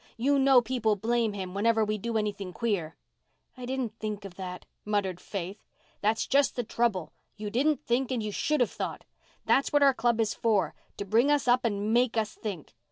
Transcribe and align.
You 0.17 0.39
know 0.39 0.63
people 0.63 0.95
blame 0.95 1.33
him 1.33 1.53
whenever 1.53 1.85
we 1.85 1.99
do 1.99 2.17
anything 2.17 2.53
queer." 2.53 2.95
"I 3.55 3.67
didn't 3.67 3.99
think 3.99 4.25
of 4.25 4.33
that," 4.33 4.65
muttered 4.83 5.19
Faith. 5.19 5.63
"That's 6.01 6.25
just 6.25 6.55
the 6.55 6.63
trouble. 6.63 7.13
You 7.37 7.51
didn't 7.51 7.85
think 7.85 8.09
and 8.09 8.23
you 8.23 8.31
should 8.31 8.61
have 8.61 8.71
thought. 8.71 9.05
That's 9.45 9.71
what 9.71 9.83
our 9.83 9.93
Club 9.93 10.19
is 10.19 10.33
for—to 10.33 11.05
bring 11.05 11.29
us 11.29 11.47
up 11.47 11.63
and 11.65 11.93
make 11.93 12.17
us 12.17 12.33
think. 12.33 12.73